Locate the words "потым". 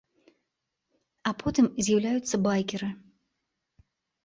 1.43-1.69